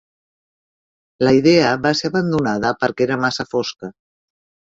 La 1.27 1.33
idea 1.39 1.67
va 1.83 1.91
ser 1.99 2.09
abandonada 2.13 2.71
perquè 2.85 3.07
era 3.07 3.19
massa 3.25 3.47
fosca. 3.53 3.91